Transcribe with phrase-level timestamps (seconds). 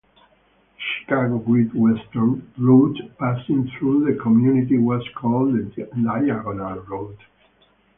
[0.03, 7.19] The Chicago Great Western route passing through the community was called the Diagonal Route.